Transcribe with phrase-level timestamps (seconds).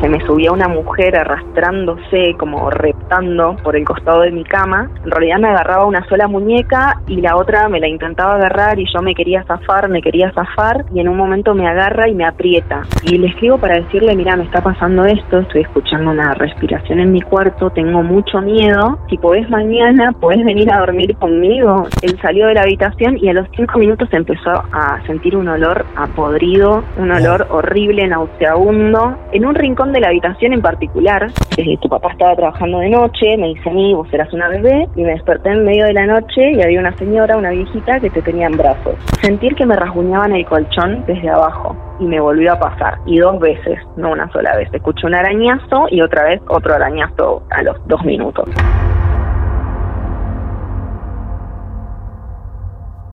[0.00, 4.90] se me subía una mujer arrastrándose, como reptando por el costado de mi cama.
[5.04, 8.86] En realidad me agarraba una sola muñeca y la otra me la intentaba agarrar y
[8.92, 12.24] yo me quería zafar, me quería zafar y en un momento me agarra y me
[12.24, 12.82] aprieta.
[13.04, 17.12] Y le escribo para decirle, mira, me está pasando esto, estoy escuchando una respiración en
[17.12, 21.86] mi cuarto, tengo mucho miedo, si podés mañana, podés venir a dormir conmigo.
[22.02, 25.84] Él salió de la habitación y a los cinco minutos empezó a sentir un olor
[25.96, 29.16] a podrido, un olor horrible, nauseabundo.
[29.32, 31.32] En un rincón de la habitación en particular,
[31.80, 35.02] tu papá estaba trabajando de noche, me dice a mí, vos eras una bebé, y
[35.02, 38.22] me desperté en medio de la noche y había una señora, una viejita, que te
[38.22, 38.94] tenía en brazos.
[39.20, 42.98] Sentir que me rasguñaban el colchón desde abajo y me volvió a pasar.
[43.06, 44.68] Y dos veces, no una sola vez.
[44.72, 48.48] Escuché un arañazo y otra vez otro arañazo a los dos minutos.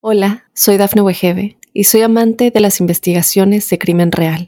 [0.01, 4.47] Hola, soy Dafne Wegebe y soy amante de las investigaciones de crimen real.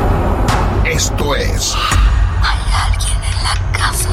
[0.91, 1.73] Esto es.
[2.43, 4.09] Hay alguien en la casa.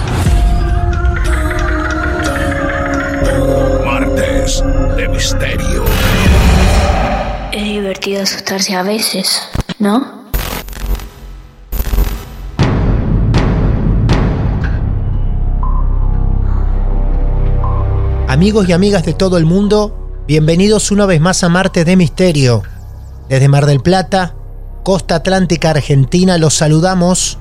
[3.85, 4.63] Martes
[4.97, 5.83] de Misterio.
[7.51, 9.43] Es divertido asustarse a veces,
[9.81, 10.29] ¿no?
[18.29, 22.63] Amigos y amigas de todo el mundo, bienvenidos una vez más a Martes de Misterio.
[23.29, 24.37] Desde Mar del Plata,
[24.89, 27.37] costa atlántica argentina, los saludamos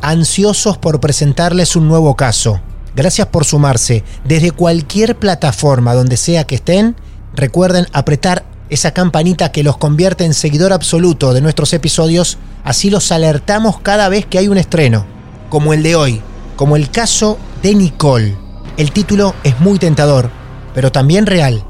[0.00, 2.60] ansiosos por presentarles un nuevo caso.
[2.94, 4.04] Gracias por sumarse.
[4.22, 6.94] Desde cualquier plataforma donde sea que estén,
[7.34, 13.10] recuerden apretar esa campanita que los convierte en seguidor absoluto de nuestros episodios, así los
[13.10, 15.04] alertamos cada vez que hay un estreno,
[15.48, 16.22] como el de hoy,
[16.54, 18.36] como el caso de Nicole.
[18.76, 20.30] El título es muy tentador,
[20.76, 21.64] pero también real,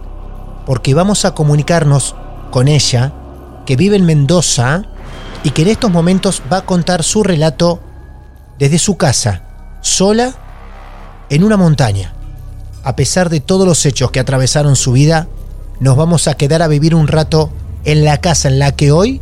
[0.66, 2.14] porque vamos a comunicarnos
[2.50, 3.14] con ella,
[3.64, 4.84] que vive en Mendoza,
[5.44, 7.78] y que en estos momentos va a contar su relato
[8.59, 9.43] desde su casa,
[9.82, 10.34] sola,
[11.28, 12.15] en una montaña.
[12.82, 15.28] A pesar de todos los hechos que atravesaron su vida,
[15.81, 17.50] nos vamos a quedar a vivir un rato
[17.84, 19.21] en la casa en la que hoy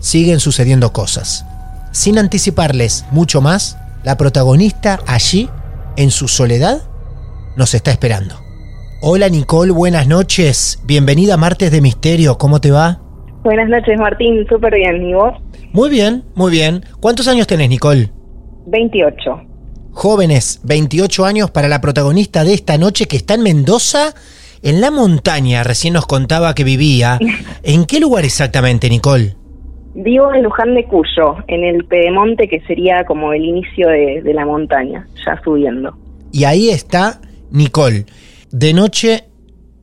[0.00, 1.44] siguen sucediendo cosas.
[1.92, 5.48] Sin anticiparles mucho más, la protagonista allí,
[5.96, 6.82] en su soledad,
[7.56, 8.40] nos está esperando.
[9.02, 10.78] Hola Nicole, buenas noches.
[10.84, 12.38] Bienvenida a Martes de Misterio.
[12.38, 13.03] ¿Cómo te va?
[13.44, 14.46] Buenas noches, Martín.
[14.48, 15.06] Súper bien.
[15.06, 15.34] ¿Y vos?
[15.74, 16.82] Muy bien, muy bien.
[16.98, 18.08] ¿Cuántos años tenés, Nicole?
[18.66, 19.42] 28.
[19.92, 24.14] Jóvenes, 28 años para la protagonista de esta noche que está en Mendoza,
[24.62, 25.62] en la montaña.
[25.62, 27.18] Recién nos contaba que vivía.
[27.62, 29.36] ¿En qué lugar exactamente, Nicole?
[29.94, 34.32] Vivo en Luján de Cuyo, en el Pedemonte, que sería como el inicio de, de
[34.32, 35.94] la montaña, ya subiendo.
[36.32, 37.20] Y ahí está
[37.50, 38.06] Nicole.
[38.50, 39.24] De noche,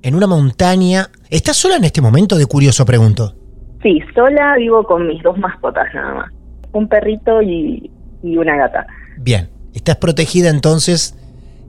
[0.01, 1.11] en una montaña.
[1.29, 2.37] ¿Estás sola en este momento?
[2.37, 3.35] De curioso, pregunto.
[3.81, 6.31] Sí, sola vivo con mis dos mascotas nada más.
[6.73, 7.91] Un perrito y,
[8.23, 8.85] y una gata.
[9.17, 11.17] Bien, estás protegida entonces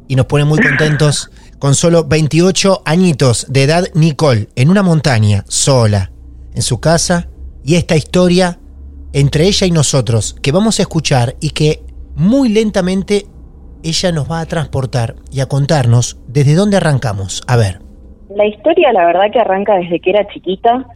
[0.09, 5.44] y nos pone muy contentos con solo 28 añitos de edad Nicole en una montaña,
[5.47, 6.11] sola,
[6.55, 7.29] en su casa
[7.64, 8.59] y esta historia
[9.12, 11.82] entre ella y nosotros que vamos a escuchar y que
[12.14, 13.26] muy lentamente
[13.82, 17.43] ella nos va a transportar y a contarnos desde dónde arrancamos.
[17.47, 17.81] A ver.
[18.35, 20.87] La historia la verdad que arranca desde que era chiquita.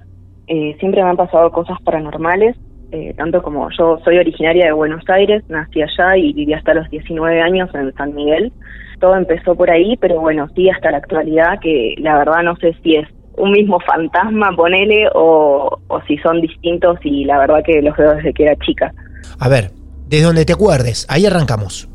[0.47, 2.57] Eh, siempre me han pasado cosas paranormales,
[2.93, 6.89] eh, tanto como yo soy originaria de Buenos Aires, nací allá y viví hasta los
[6.91, 8.53] 19 años en San Miguel.
[9.01, 12.75] Todo empezó por ahí, pero bueno, sí hasta la actualidad, que la verdad no sé
[12.83, 17.83] si es un mismo fantasma, ponele, o, o si son distintos y la verdad que
[17.83, 18.93] los veo desde que era chica.
[19.39, 19.71] A ver,
[20.09, 21.89] desde donde te acuerdes, ahí arrancamos.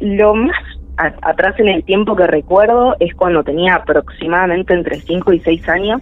[0.00, 0.56] Lo más
[0.96, 5.68] a- atrás en el tiempo que recuerdo es cuando tenía aproximadamente entre 5 y 6
[5.68, 6.00] años.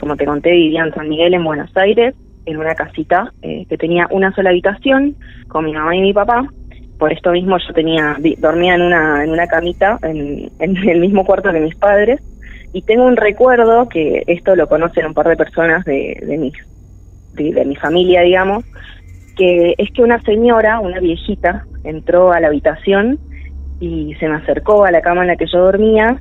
[0.00, 2.14] Como te conté, vivía en San Miguel, en Buenos Aires,
[2.46, 5.14] en una casita eh, que tenía una sola habitación
[5.48, 6.46] con mi mamá y mi papá.
[6.98, 11.52] Por esto mismo yo tenía dormía en una en una camita en, el mismo cuarto
[11.52, 12.20] que mis padres
[12.72, 16.54] y tengo un recuerdo que esto lo conocen un par de personas de, de mis
[17.34, 18.64] de, de mi familia, digamos,
[19.36, 23.18] que es que una señora, una viejita, entró a la habitación
[23.80, 26.20] y se me acercó a la cama en la que yo dormía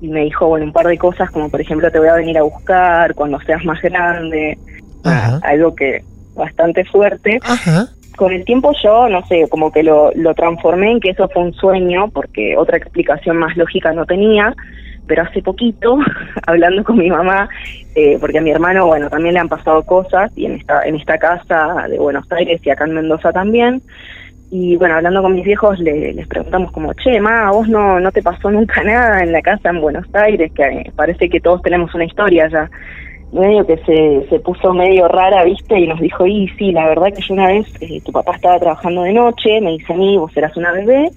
[0.00, 2.38] y me dijo, bueno, un par de cosas como por ejemplo te voy a venir
[2.38, 4.58] a buscar cuando seas más grande,
[5.04, 5.40] Ajá.
[5.42, 6.02] algo que
[6.34, 7.38] bastante fuerte.
[7.42, 7.88] Ajá.
[8.16, 11.42] Con el tiempo yo, no sé, como que lo, lo transformé en que eso fue
[11.42, 14.54] un sueño, porque otra explicación más lógica no tenía,
[15.06, 15.98] pero hace poquito,
[16.46, 17.48] hablando con mi mamá,
[17.94, 20.96] eh, porque a mi hermano, bueno, también le han pasado cosas, y en esta, en
[20.96, 23.80] esta casa de Buenos Aires y acá en Mendoza también,
[24.50, 28.00] y bueno, hablando con mis viejos le- les preguntamos como, che, ma, ¿a vos no,
[28.00, 30.50] no te pasó nunca nada en la casa en Buenos Aires?
[30.54, 32.68] Que eh, parece que todos tenemos una historia ya
[33.32, 35.78] medio que se, se puso medio rara, ¿viste?
[35.78, 38.58] Y nos dijo, y sí, la verdad que yo una vez, eh, tu papá estaba
[38.58, 41.10] trabajando de noche, me dice a mí, vos eras una bebé,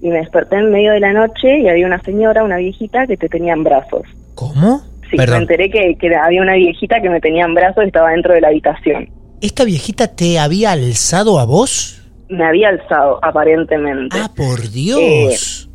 [0.00, 3.16] y me desperté en medio de la noche y había una señora, una viejita, que
[3.16, 4.02] te tenía en brazos.
[4.36, 4.82] ¿Cómo?
[5.10, 5.40] Sí, me Perdón.
[5.42, 8.40] enteré que, que había una viejita que me tenía en brazos y estaba dentro de
[8.40, 9.08] la habitación.
[9.40, 11.97] ¿Esta viejita te había alzado a vos?
[12.28, 14.18] Me había alzado, aparentemente.
[14.20, 15.68] Ah, por Dios.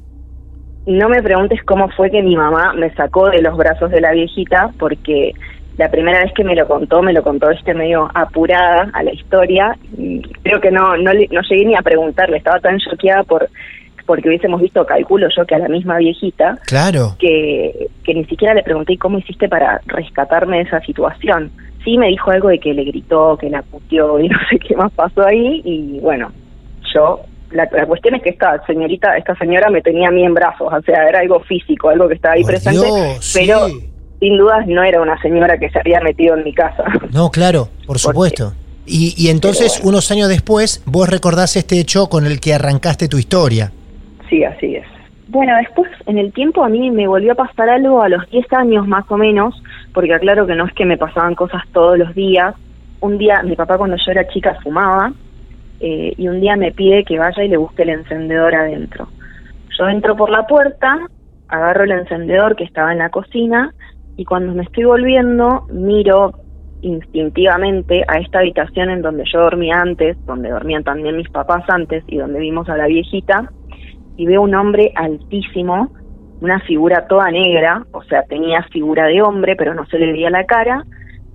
[0.86, 4.12] No me preguntes cómo fue que mi mamá me sacó de los brazos de la
[4.12, 5.32] viejita, porque
[5.78, 9.14] la primera vez que me lo contó, me lo contó este medio apurada a la
[9.14, 9.76] historia.
[10.44, 13.50] Creo que no, no, no llegué ni a preguntarle, estaba tan choqueada por
[14.06, 17.16] porque hubiésemos visto, calculo yo, que a la misma viejita, Claro.
[17.20, 21.50] que, que ni siquiera le pregunté "¿Y cómo hiciste para rescatarme de esa situación.
[21.86, 24.76] Sí me dijo algo de que le gritó, que la puteó y no sé qué
[24.76, 26.34] más pasó ahí y bueno,
[26.94, 30.34] yo, la, la cuestión es que esta señorita, esta señora me tenía a mí en
[30.34, 33.90] brazos, o sea, era algo físico, algo que estaba ahí Por presente, Dios, pero sí.
[34.19, 36.84] sin dudas no era una señora que se había metido en mi casa.
[37.12, 38.54] No, claro, por supuesto.
[38.86, 39.92] Y, y entonces, bueno.
[39.92, 43.72] unos años después, vos recordás este hecho con el que arrancaste tu historia.
[44.30, 44.86] Sí, así es.
[45.28, 48.51] Bueno, después en el tiempo a mí me volvió a pasar algo a los 10
[48.54, 49.56] años más o menos,
[49.94, 52.54] porque aclaro que no es que me pasaban cosas todos los días.
[53.00, 55.12] Un día mi papá cuando yo era chica fumaba
[55.85, 59.09] eh, y un día me pide que vaya y le busque el encendedor adentro.
[59.77, 61.07] Yo entro por la puerta,
[61.50, 63.74] agarro el encendedor que estaba en la cocina
[64.15, 66.35] y cuando me estoy volviendo miro
[66.83, 72.06] instintivamente a esta habitación en donde yo dormía antes, donde dormían también mis papás antes
[72.07, 73.51] y donde vimos a la viejita
[74.15, 75.91] y veo un hombre altísimo,
[76.39, 80.30] una figura toda negra, o sea, tenía figura de hombre, pero no se le veía
[80.30, 80.85] la cara,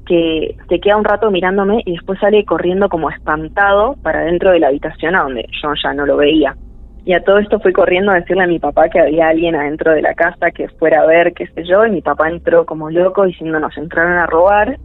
[0.08, 4.58] que se queda un rato mirándome y después sale corriendo como espantado para dentro de
[4.60, 6.56] la habitación a donde yo ya no lo veía.
[7.04, 9.92] Y a todo esto fui corriendo a decirle a mi papá que había alguien adentro
[9.92, 12.90] de la casa que fuera a ver, qué sé yo, y mi papá entró como
[12.90, 14.78] loco diciendo nos entraron a robar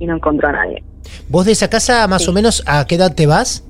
[0.00, 0.82] y no encontró a nadie.
[1.28, 2.30] ¿Vos de esa casa, más Sí.
[2.30, 3.62] o menos, a qué edad te vas?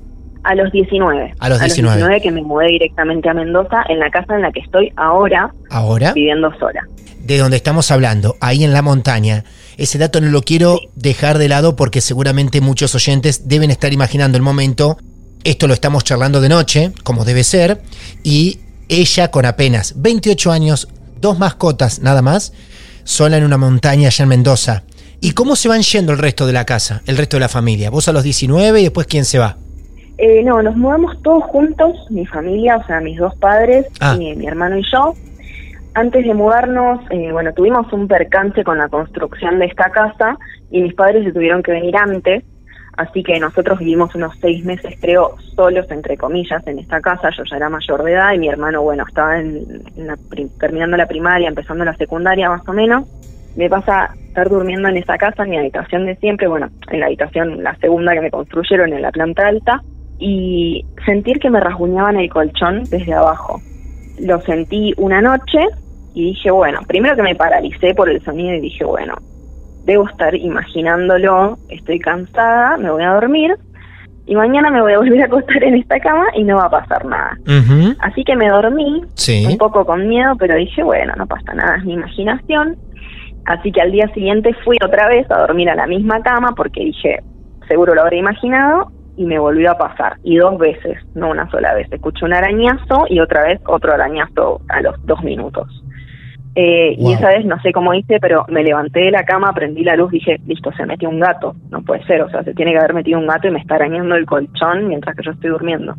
[0.43, 1.33] A los 19.
[1.39, 2.21] A los 19.
[2.21, 6.13] que me mudé directamente a Mendoza, en la casa en la que estoy ahora, Ahora,
[6.13, 6.81] viviendo sola.
[7.25, 9.43] de donde estamos hablando, ahí en la montaña.
[9.77, 14.35] Ese dato no lo quiero dejar de lado porque seguramente muchos oyentes deben estar imaginando
[14.37, 14.97] el momento.
[15.43, 17.81] Esto lo estamos charlando de noche, como debe ser,
[18.23, 20.87] y ella con apenas 28 años,
[21.21, 22.53] dos mascotas nada más,
[23.03, 24.83] sola en una montaña allá en Mendoza.
[25.21, 27.89] ¿Y cómo se van yendo el resto de la casa, el resto de la familia?
[27.89, 29.57] Vos a los 19 y después quién se va.
[30.17, 34.17] Eh, no, nos mudamos todos juntos, mi familia, o sea, mis dos padres, Ah.
[34.19, 35.13] y mi hermano y yo.
[35.97, 40.37] Antes de mudarnos, eh, bueno, tuvimos un percance con la construcción de esta casa
[40.69, 42.43] y mis padres se tuvieron que venir antes,
[42.97, 47.31] así que nosotros vivimos unos seis meses, creo, solos, entre comillas, en esta casa.
[47.35, 50.15] Yo ya era mayor de edad y mi hermano, bueno, estaba en, en la
[50.59, 53.07] terminando la primaria, empezando la secundaria más o menos.
[53.55, 57.07] Me pasa estar durmiendo en esa casa, en mi habitación de siempre, bueno, en la
[57.07, 59.81] habitación, la segunda que me construyeron en la planta alta,
[60.19, 63.59] y sentir que me rasguñaban el colchón desde abajo.
[64.19, 65.59] Lo sentí una noche
[66.17, 69.13] y dije, bueno, primero que me paralicé por el sonido y dije, bueno,
[69.85, 73.55] debo estar imaginándolo, estoy cansada, me voy a dormir
[74.25, 76.69] y mañana me voy a volver a acostar en esta cama y no va a
[76.71, 77.37] pasar nada.
[77.99, 79.45] Así que me dormí, Sí.
[79.47, 82.77] un poco con miedo, pero dije, bueno, no pasa nada, es mi imaginación.
[83.45, 86.83] Así que al día siguiente fui otra vez a dormir a la misma cama porque
[86.83, 87.19] dije,
[87.67, 90.17] seguro lo habré imaginado, y me volvió a pasar.
[90.23, 91.91] Y dos veces, no una sola vez.
[91.91, 95.67] Escuché un arañazo y otra vez otro arañazo a los dos minutos.
[96.59, 99.83] Eh, Y esa vez, no sé cómo hice, pero me levanté de la cama, prendí
[99.83, 101.55] la luz, dije, listo, se metió un gato.
[101.69, 103.75] No puede ser, o sea, se tiene que haber metido un gato y me está
[103.75, 105.93] arañando el colchón mientras que yo estoy durmiendo.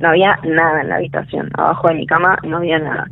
[0.00, 1.48] No había nada en la habitación.
[1.56, 3.06] Abajo de mi cama no había nada.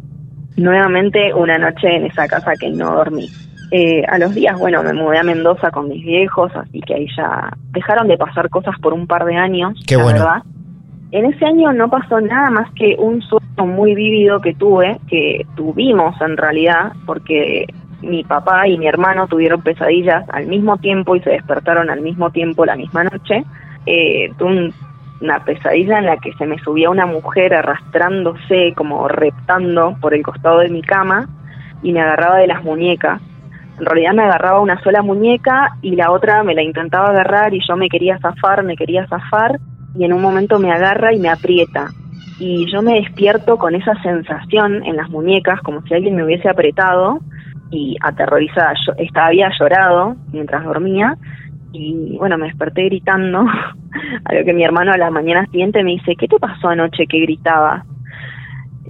[0.56, 3.28] Nuevamente una noche en esa casa que no dormí.
[3.70, 7.06] Eh, a los días, bueno, me mudé a Mendoza con mis viejos, así que ahí
[7.16, 10.18] ya dejaron de pasar cosas por un par de años, Qué la bueno.
[10.18, 10.42] verdad.
[11.10, 15.46] En ese año no pasó nada más que un sueño muy vívido que tuve, que
[15.56, 17.66] tuvimos en realidad, porque
[18.02, 22.30] mi papá y mi hermano tuvieron pesadillas al mismo tiempo y se despertaron al mismo
[22.30, 23.44] tiempo la misma noche.
[23.86, 24.74] Eh, tuve un-
[25.20, 30.22] una pesadilla en la que se me subía una mujer arrastrándose, como reptando por el
[30.22, 31.26] costado de mi cama
[31.82, 33.20] y me agarraba de las muñecas.
[33.80, 37.60] En realidad me agarraba una sola muñeca y la otra me la intentaba agarrar y
[37.66, 39.58] yo me quería zafar, me quería zafar
[39.98, 41.90] y en un momento me agarra y me aprieta.
[42.38, 46.48] Y yo me despierto con esa sensación en las muñecas, como si alguien me hubiese
[46.48, 47.18] apretado
[47.70, 48.74] y aterrorizada.
[48.86, 51.16] Yo estaba, había llorado mientras dormía
[51.72, 53.40] y bueno, me desperté gritando,
[54.24, 57.06] a lo que mi hermano a la mañana siguiente me dice, ¿qué te pasó anoche
[57.06, 57.84] que gritabas?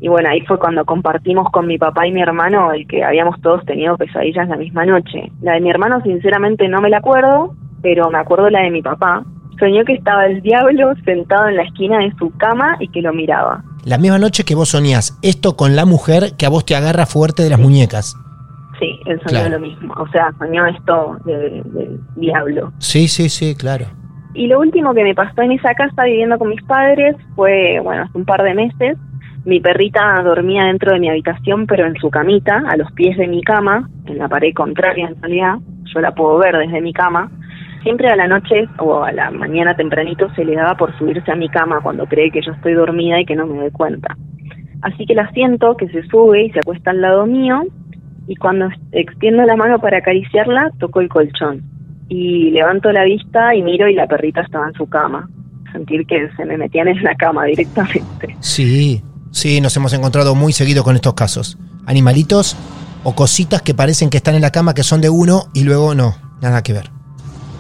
[0.01, 3.41] Y bueno, ahí fue cuando compartimos con mi papá y mi hermano el que habíamos
[3.41, 5.33] todos tenido pesadillas la misma noche.
[5.41, 8.83] La de mi hermano sinceramente no me la acuerdo, pero me acuerdo la de mi
[8.83, 9.25] papá.
[9.59, 13.13] Soñó que estaba el diablo sentado en la esquina de su cama y que lo
[13.13, 13.63] miraba.
[13.85, 17.07] La misma noche que vos soñás esto con la mujer que a vos te agarra
[17.07, 18.17] fuerte de las muñecas.
[18.79, 19.51] Sí, él soñó Claro.
[19.51, 19.93] lo mismo.
[19.97, 22.73] O sea, soñó esto de- del diablo.
[22.79, 23.87] Sí, sí, sí, claro.
[24.35, 28.03] Y lo último que me pasó en esa casa viviendo con mis padres fue, bueno,
[28.05, 28.97] hace un par de meses.
[29.45, 33.27] Mi perrita dormía dentro de mi habitación, pero en su camita, a los pies de
[33.27, 35.55] mi cama, en la pared contraria en realidad.
[35.93, 37.31] Yo la puedo ver desde mi cama.
[37.89, 41.37] Siempre a la noche o a la mañana tempranito se le daba por subirse a
[41.37, 44.15] mi cama cuando cree que yo estoy dormida y que no me doy cuenta.
[44.83, 47.63] Así que la siento que se sube y se acuesta al lado mío
[48.27, 51.63] y cuando extiendo la mano para acariciarla, toco el colchón
[52.11, 55.27] y levanto la vista y miro y la perrita estaba en su cama.
[55.73, 58.37] Sentir que se me metían en la cama directamente.
[58.41, 61.57] Sí, sí, nos hemos encontrado muy seguido con estos casos.
[61.87, 62.55] Animalitos
[63.03, 65.95] o cositas que parecen que están en la cama que son de uno y luego
[65.95, 66.98] no, nada que ver.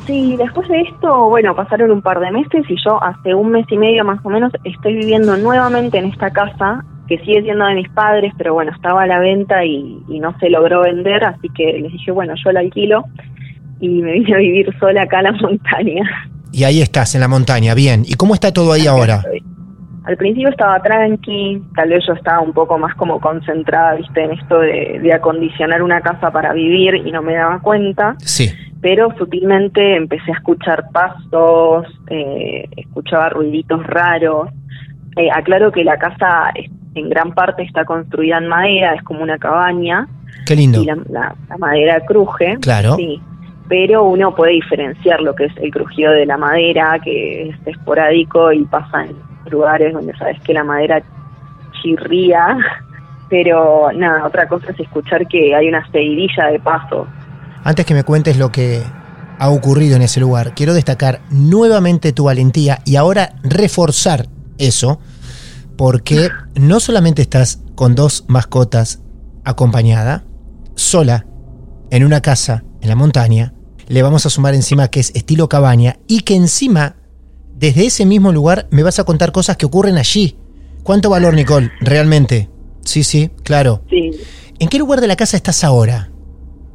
[0.08, 3.66] Sí, después de esto, bueno, pasaron un par de meses y yo hace un mes
[3.70, 7.74] y medio más o menos estoy viviendo nuevamente en esta casa que sigue siendo de
[7.74, 11.50] mis padres, pero bueno, estaba a la venta y, y no se logró vender, así
[11.50, 13.04] que les dije, bueno, yo la alquilo
[13.80, 16.02] y me vine a vivir sola acá a la montaña.
[16.52, 18.04] Y ahí estás, en la montaña, bien.
[18.06, 19.22] ¿Y cómo está todo ahí ahora?
[20.08, 24.32] Al principio estaba tranqui, tal vez yo estaba un poco más como concentrada, viste, en
[24.32, 28.48] esto de, de acondicionar una casa para vivir y no me daba cuenta, Sí,
[28.80, 34.48] pero sutilmente empecé a escuchar pasos, eh, escuchaba ruiditos raros.
[35.16, 36.52] Eh, aclaro que la casa
[36.94, 40.08] en gran parte está construida en madera, es como una cabaña
[40.46, 40.80] qué lindo.
[40.80, 42.56] y la, la- la madera cruje.
[42.62, 42.94] Claro.
[42.96, 43.20] Sí,
[43.68, 48.52] pero uno puede diferenciar lo que es el crujido de la madera, que es esporádico
[48.52, 49.16] y pasa en
[49.50, 51.02] lugares donde sabes que la madera
[51.82, 52.56] chirría.
[53.28, 57.06] Pero nada, otra cosa es escuchar que hay una seguidilla de pasos.
[57.64, 58.82] Antes que me cuentes lo que
[59.38, 64.26] ha ocurrido en ese lugar, quiero destacar nuevamente tu valentía y ahora reforzar
[64.58, 65.00] eso,
[65.76, 69.02] porque no solamente estás con dos mascotas
[69.44, 70.24] acompañada,
[70.74, 71.26] sola,
[71.90, 73.52] en una casa en la montaña,
[73.88, 76.96] le vamos a sumar encima que es estilo cabaña y que encima,
[77.58, 80.36] desde ese mismo lugar, me vas a contar cosas que ocurren allí.
[80.82, 81.70] ¿Cuánto valor, Nicole?
[81.80, 82.48] Realmente.
[82.84, 83.82] Sí, sí, claro.
[83.90, 84.10] Sí.
[84.58, 86.08] ¿En qué lugar de la casa estás ahora?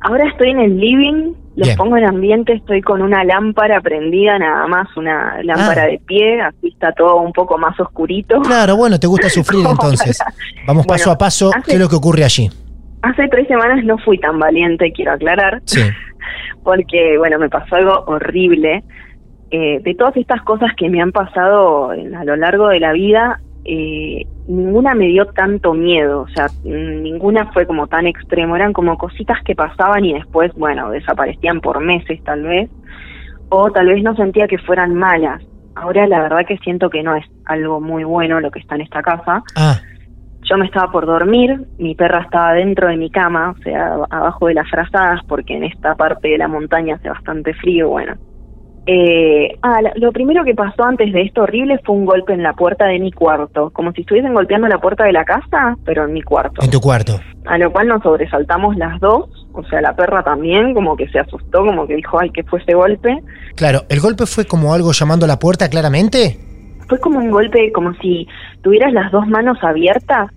[0.01, 1.77] Ahora estoy en el living, los Bien.
[1.77, 5.87] pongo en ambiente, estoy con una lámpara prendida, nada más una lámpara Ah.
[5.87, 8.41] de pie, así está todo un poco más oscurito.
[8.41, 10.19] Claro, bueno, te gusta sufrir entonces.
[10.67, 12.49] Vamos paso Bueno, a paso, hace- ¿qué es lo que ocurre allí?
[13.01, 15.61] Hace tres semanas no fui tan valiente, quiero aclarar.
[15.65, 15.81] Sí.
[16.63, 18.83] porque, bueno, me pasó algo horrible.
[19.55, 23.39] Eh, de todas estas cosas que me han pasado a lo largo de la vida,
[23.65, 28.98] eh, ninguna me dio tanto miedo, o sea, ninguna fue como tan extremo, eran como
[28.98, 32.67] cositas que pasaban y después, bueno, desaparecían por meses tal vez,
[33.50, 35.43] o tal vez no sentía que fueran malas.
[35.75, 38.81] Ahora la verdad que siento que no es algo muy bueno lo que está en
[38.81, 39.43] esta casa.
[39.55, 39.75] Ah,
[40.50, 44.48] Yo me estaba por dormir, mi perra estaba dentro de mi cama, o sea, abajo
[44.48, 48.15] de las frazadas, porque en esta parte de la montaña hace bastante frío, bueno.
[48.85, 52.51] Eh, ah, lo primero que pasó antes de esto horrible fue un golpe en la
[52.53, 56.11] puerta de mi cuarto, como si estuviesen golpeando la puerta de la casa, pero en
[56.13, 56.61] mi cuarto.
[56.61, 57.19] En tu cuarto.
[57.45, 61.19] A lo cual nos sobresaltamos las dos, o sea, la perra también, como que se
[61.19, 63.17] asustó, como que dijo, ay, ¿qué fue ese golpe?
[63.55, 66.37] Claro, ¿el golpe fue como algo llamando a la puerta claramente?
[66.89, 68.27] Fue como un golpe, como si
[68.61, 70.29] tuvieras las dos manos abiertas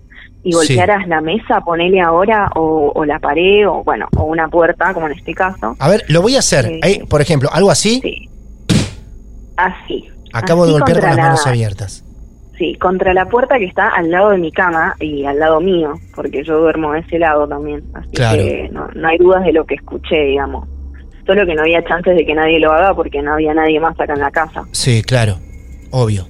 [0.43, 0.57] y Sí.
[0.75, 5.07] golpearas la mesa, ponele ahora, o, o la pared, o bueno, o una puerta, como
[5.07, 5.75] en este caso.
[5.79, 6.63] A ver, lo voy a hacer.
[6.65, 6.79] Sí.
[6.83, 7.99] Eh, por ejemplo, algo así.
[8.01, 8.29] Sí.
[9.57, 10.09] Así.
[10.33, 12.03] Acabo Así de golpear con las manos la- abiertas.
[12.57, 15.93] Sí, contra la puerta que está al lado de mi cama y al lado mío,
[16.15, 17.83] porque yo duermo de ese lado también.
[17.93, 18.37] Así Claro.
[18.41, 20.67] que no, no hay dudas de lo que escuché, digamos.
[21.27, 23.99] Solo que no había chances de que nadie lo haga porque no había nadie más
[23.99, 24.63] acá en la casa.
[24.71, 25.35] Sí, claro.
[25.91, 26.27] Obvio.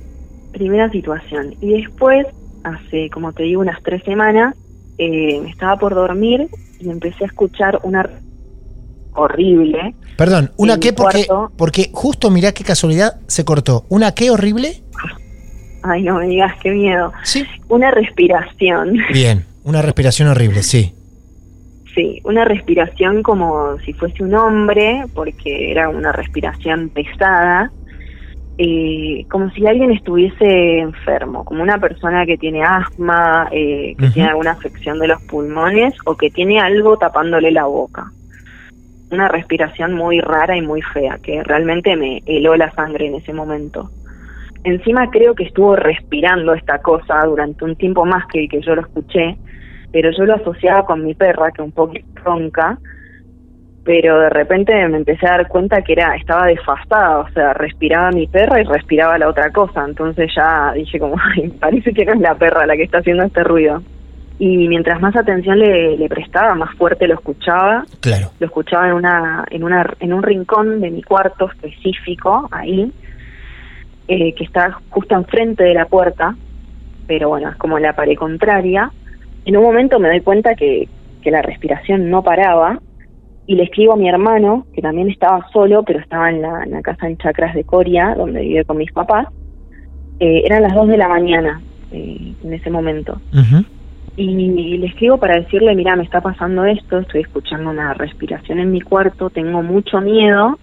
[0.52, 1.54] Primera situación.
[1.62, 2.26] Y después,
[2.66, 4.54] hace como te digo, unas tres semanas,
[4.98, 6.48] eh, me estaba por dormir
[6.80, 8.10] y empecé a escuchar una
[9.18, 9.94] horrible.
[10.16, 10.94] Perdón, ¿una qué?
[10.94, 11.52] Porque, cuarto.
[11.58, 13.86] porque justo mirá qué casualidad se cortó.
[13.90, 14.82] ¿Una qué horrible?
[15.84, 17.12] Ay, no me digas qué miedo.
[17.24, 17.46] Sí.
[17.70, 18.98] Una respiración.
[19.14, 20.94] Bien, una respiración horrible, sí.
[21.94, 27.72] Sí, una respiración como si fuese un hombre, porque era una respiración pesada,
[28.60, 34.30] eh, como si alguien estuviese enfermo, como una persona que tiene asma, eh, que tiene
[34.30, 38.12] alguna afección de los pulmones o que tiene algo tapándole la boca.
[39.12, 43.34] Una respiración muy rara y muy fea, que realmente me heló la sangre en ese
[43.34, 43.90] momento.
[44.64, 48.76] Encima creo que estuvo respirando esta cosa durante un tiempo más que el que yo
[48.76, 49.38] lo escuché,
[49.92, 52.78] pero yo lo asociaba con mi perra, que un poco ronca,
[53.88, 58.12] pero de repente me empecé a dar cuenta que era estaba desfastada, o sea, respiraba
[58.12, 62.14] mi perra y respiraba la otra cosa, entonces ya dije como, ay, parece que no
[62.14, 63.82] es la perra la que está haciendo este ruido.
[64.40, 68.30] Y mientras más atención le, le prestaba, más fuerte lo escuchaba, Claro.
[68.40, 72.92] lo escuchaba en una en una en un rincón de mi cuarto específico ahí
[74.08, 76.36] eh, que está justo enfrente de la puerta
[77.08, 78.92] pero bueno es como la pared contraria
[79.46, 80.88] en un momento me doy cuenta que,
[81.22, 82.80] que la respiración no paraba
[83.48, 86.72] y le escribo a mi hermano que también estaba solo pero estaba en la, en
[86.72, 89.28] la casa en Chacras de Coria donde vive con mis papás
[90.20, 91.60] Eh, eran las dos de la mañana
[91.92, 93.64] eh, en ese momento Ujú.
[94.18, 98.72] Y le escribo para decirle, mira, me está pasando esto, estoy escuchando una respiración en
[98.72, 100.58] mi cuarto, tengo mucho miedo,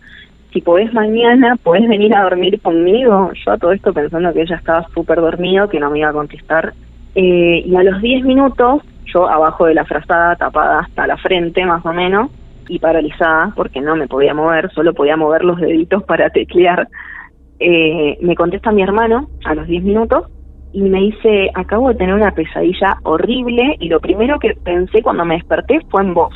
[0.54, 3.32] si podés mañana, podés venir a dormir conmigo.
[3.44, 6.12] Yo a todo esto pensando que ella estaba súper dormido, que no me iba a
[6.12, 6.74] contestar.
[7.16, 11.66] Eh, y a los 10 minutos, yo abajo de la frazada, tapada hasta la frente
[11.66, 12.30] más o menos,
[12.68, 16.88] y paralizada, porque no me podía mover, solo podía mover los deditos para teclear,
[17.58, 20.26] eh, me contesta mi hermano a los 10 minutos
[20.74, 25.24] y me dice, acabo de tener una pesadilla horrible y lo primero que pensé cuando
[25.24, 26.34] me desperté fue en vos.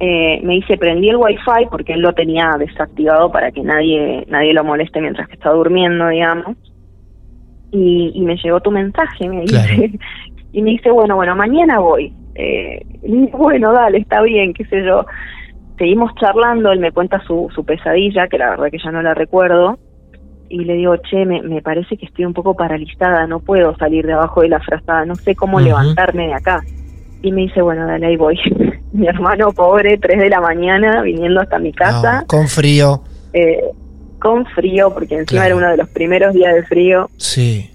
[0.00, 4.52] Eh, me dice, prendí el wifi porque él lo tenía desactivado para que nadie nadie
[4.52, 6.56] lo moleste mientras que está durmiendo, digamos.
[7.70, 9.54] Y, y me llegó tu mensaje, me dice.
[9.54, 9.92] Claro.
[10.52, 12.14] Y me dice, bueno, bueno, mañana voy.
[12.34, 15.04] Eh, y bueno, dale, está bien, qué sé yo.
[15.76, 19.12] Seguimos charlando, él me cuenta su, su pesadilla, que la verdad que ya no la
[19.12, 19.78] recuerdo
[20.48, 24.06] y le digo, che, me, me parece que estoy un poco paralizada, no puedo salir
[24.06, 26.62] de abajo de la frazada, no sé cómo levantarme de acá.
[27.22, 28.38] Y me dice, bueno, dale, ahí voy.
[28.92, 33.02] Mi hermano pobre, 3 de la mañana, viniendo hasta mi casa, No, con frío.
[33.32, 33.60] eh,
[34.20, 35.46] con frío, porque encima Claro.
[35.46, 37.10] era uno de los primeros días de frío.
[37.18, 37.70] Sí.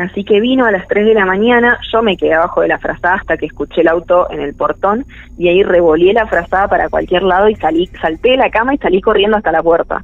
[0.00, 2.78] Así que vino a las 3 de la mañana, yo me quedé abajo de la
[2.78, 5.04] frazada hasta que escuché el auto en el portón
[5.38, 8.78] y ahí revolé la frazada para cualquier lado y salí, salté de la cama y
[8.78, 10.02] salí corriendo hasta la puerta.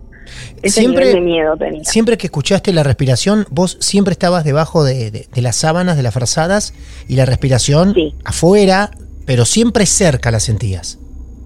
[0.62, 1.84] Ese Siempre- de miedo tenía.
[1.84, 6.02] Siempre que escuchaste la respiración, vos siempre estabas debajo de, de- de las sábanas, de
[6.02, 6.74] las frazadas,
[7.08, 8.14] y la respiración Sí.
[8.24, 8.90] afuera,
[9.26, 10.98] pero siempre cerca la sentías.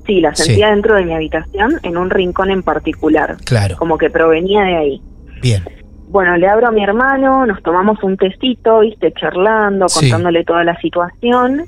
[0.06, 0.44] Sí, la Sí.
[0.44, 3.76] sentía dentro de mi habitación, en un rincón en particular, Claro.
[3.76, 5.02] como que provenía de ahí.
[5.40, 5.62] Bien.
[6.08, 10.00] Bueno, le abro a mi hermano, nos tomamos un tecito, viste, charlando, Sí.
[10.00, 11.64] contándole toda la situación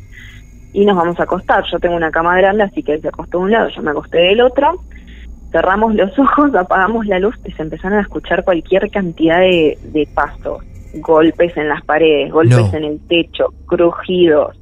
[0.72, 1.64] y nos vamos a acostar.
[1.72, 3.90] Yo tengo una cama grande, así que él se acostó de un lado, yo me
[3.90, 4.80] acosté del otro.
[5.56, 10.06] Cerramos los ojos, apagamos la luz y se empezaron a escuchar cualquier cantidad de, de
[10.14, 10.62] pasos,
[10.96, 12.76] golpes en las paredes, golpes No.
[12.76, 14.54] en el techo, crujidos.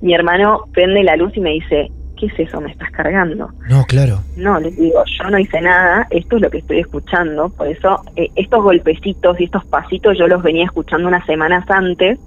[0.00, 2.60] Mi hermano prende la luz y me dice, ¿qué es eso?
[2.62, 3.50] ¿Me estás cargando?
[3.68, 4.20] No, claro.
[4.36, 8.00] No, les digo, yo no hice nada, esto es lo que estoy escuchando, por eso
[8.16, 12.18] eh, estos golpecitos y estos pasitos yo los venía escuchando unas semanas antes,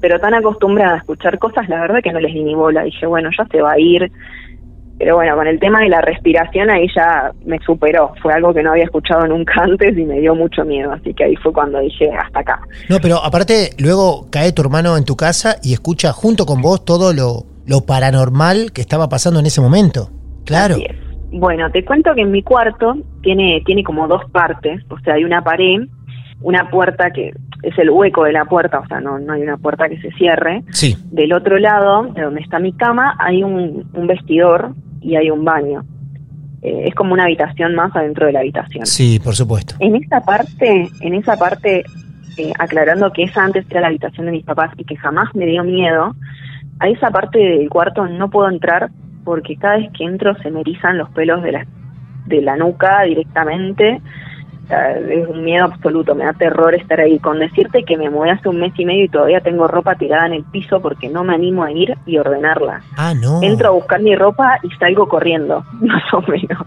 [0.00, 3.06] pero tan acostumbrada a escuchar cosas, la verdad que no les di ni bola, dije,
[3.06, 4.10] bueno, ya se va a ir,
[4.98, 8.62] pero bueno, con el tema de la respiración ahí ya me superó, fue algo que
[8.62, 11.78] no había escuchado nunca antes y me dio mucho miedo, así que ahí fue cuando
[11.78, 12.60] dije, hasta acá.
[12.88, 16.84] No, pero aparte, luego cae tu hermano en tu casa y escucha junto con vos
[16.84, 20.10] todo lo, lo paranormal que estaba pasando en ese momento.
[20.44, 20.74] Claro.
[20.74, 20.96] Así es.
[21.30, 25.24] Bueno, te cuento que en mi cuarto tiene, tiene como dos partes, o sea, hay
[25.24, 25.82] una pared,
[26.40, 29.58] una puerta que es el hueco de la puerta, o sea, no, no hay una
[29.58, 30.62] puerta que se cierre.
[30.70, 30.96] Sí.
[31.10, 35.44] Del otro lado, de donde está mi cama, hay un, un vestidor y hay un
[35.44, 35.84] baño.
[36.62, 38.84] Eh, es como una habitación más adentro de la habitación.
[38.86, 39.76] Sí, por supuesto.
[39.78, 41.84] En esa parte, en esa parte,
[42.36, 45.46] eh, aclarando que esa antes era la habitación de mis papás y que jamás me
[45.46, 46.14] dio miedo,
[46.80, 48.90] a esa parte del cuarto no puedo entrar
[49.24, 51.66] porque cada vez que entro se me erizan los pelos de la,
[52.26, 54.00] de la nuca directamente.
[54.68, 57.18] O sea, Es un miedo absoluto, me da terror estar ahí.
[57.18, 60.26] Con decirte que me mudé hace un mes y medio y todavía tengo ropa tirada
[60.26, 62.82] en el piso porque no me animo a ir y ordenarla.
[62.96, 63.42] Ah, no.
[63.42, 66.62] Entro a buscar mi ropa y salgo corriendo, más o menos.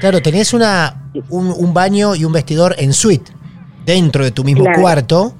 [0.00, 0.94] Claro, tenés una,
[1.30, 3.32] un, un baño y un vestidor en suite
[3.86, 4.80] dentro de tu mismo Claro.
[4.82, 5.34] cuarto.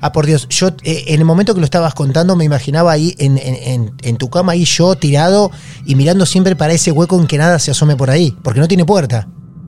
[0.00, 3.14] Ah, por Dios, yo eh, en el momento que lo estabas contando me imaginaba ahí
[3.18, 5.50] en, en- en- en tu cama, ahí yo tirado
[5.84, 8.68] y mirando siempre para ese hueco en que nada se asome por ahí, porque no
[8.68, 9.26] tiene puerta.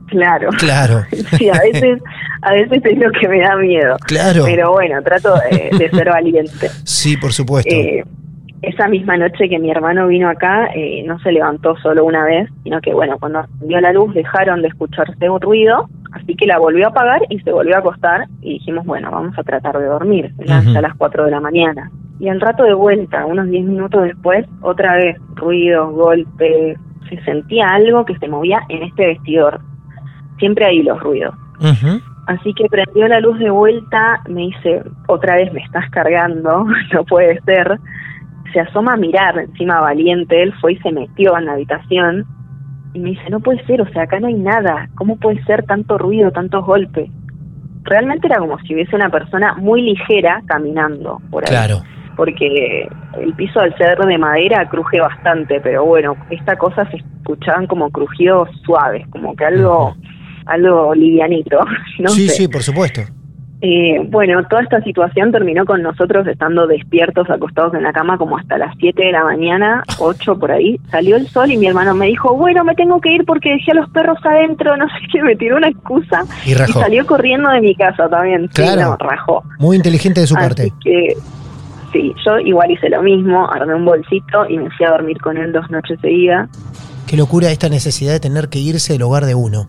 [0.09, 0.49] Claro.
[0.57, 1.03] Claro.
[1.37, 2.01] Sí, a veces,
[2.41, 3.95] a veces es lo que me da miedo.
[4.05, 4.43] Claro.
[4.45, 6.69] Pero bueno, trato de, de ser valiente.
[6.83, 7.73] Sí, por supuesto.
[7.73, 8.03] Eh,
[8.61, 12.49] esa misma noche que mi hermano vino acá, eh, no se levantó solo una vez,
[12.63, 16.59] sino que bueno, cuando dio la luz dejaron de escucharse un ruido, así que la
[16.59, 19.85] volvió a apagar y se volvió a acostar y dijimos, bueno, vamos a tratar de
[19.85, 20.73] dormir, eran Ujú.
[20.73, 21.89] ya las 4 de la mañana.
[22.19, 26.77] Y al rato de vuelta, unos 10 minutos después, otra vez, ruidos, golpes,
[27.09, 29.61] se sentía algo que se movía en este vestidor.
[30.39, 31.35] Siempre hay los ruidos.
[32.27, 37.03] Así que prendió la luz de vuelta, me dice, otra vez me estás cargando, no
[37.05, 37.79] puede ser.
[38.53, 42.25] Se asoma a mirar, encima valiente, él fue y se metió en la habitación
[42.93, 45.63] y me dice, no puede ser, o sea, acá no hay nada, ¿cómo puede ser
[45.63, 47.09] tanto ruido, tantos golpes?
[47.83, 51.49] Realmente era como si hubiese una persona muy ligera caminando por ahí.
[51.49, 51.81] Claro.
[52.15, 52.87] Porque
[53.19, 57.89] el piso al ser de madera cruje bastante, pero bueno, esta cosa se escuchaban como
[57.91, 59.95] crujidos suaves, como que algo,
[60.49, 61.59] algo livianito,
[61.99, 62.35] no sí, sé.
[62.35, 63.01] sí, por supuesto.
[63.61, 68.37] Eh, bueno, toda esta situación terminó con nosotros estando despiertos, acostados en la cama como
[68.37, 70.79] hasta las 7 de la mañana, 8 por ahí.
[70.89, 73.71] Salió el sol y mi hermano me dijo, bueno, me tengo que ir porque dejé
[73.71, 77.59] a los perros adentro, no sé qué, me tiró una excusa Y salió corriendo de
[77.59, 78.43] mi casa también.
[78.53, 78.81] Sí, Claro.
[78.91, 79.43] no, rajó.
[79.59, 80.73] Muy inteligente de su Así parte.
[80.81, 81.17] que
[81.91, 85.35] sí, yo igual hice lo mismo, armé un bolsito y me fui a dormir con
[85.35, 86.49] él dos noches seguidas.
[87.07, 89.67] Qué locura esta necesidad de tener que irse del hogar de uno.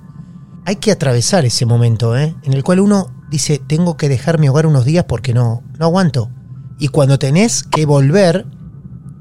[0.66, 2.35] Hay que atravesar ese momento, ¿eh?
[2.42, 5.87] En el cual uno dice, tengo que dejar mi hogar unos días porque no, no
[5.87, 6.31] aguanto.
[6.79, 8.46] Y cuando tenés que volver,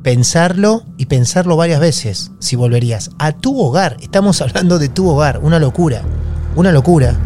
[0.04, 3.98] pensarlo y pensarlo varias veces, si volverías a tu hogar.
[4.02, 6.04] Estamos hablando de tu hogar, una locura,
[6.56, 7.18] una locura.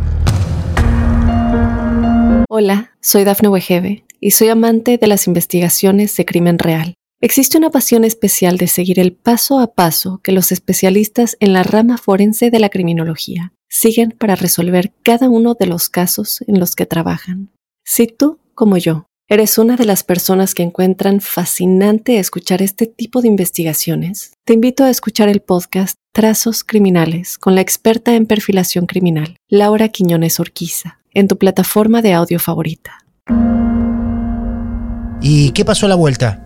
[2.49, 6.93] Hola, soy Dafne Wegebe y soy amante de las investigaciones de crimen real.
[7.19, 11.63] Existe una pasión especial de seguir el paso a paso que los especialistas en la
[11.63, 16.75] rama forense de la criminología siguen para resolver cada uno de los casos en los
[16.75, 17.49] que trabajan.
[17.83, 23.21] Si tú, como yo, eres una de las personas que encuentran fascinante escuchar este tipo
[23.21, 28.85] de investigaciones, te invito a escuchar el podcast Trazos Criminales con la experta en perfilación
[28.85, 32.99] criminal, Laura Quiñones Orquiza, en tu plataforma de audio favorita.
[35.19, 36.39] ¿Y qué pasó a la vuelta?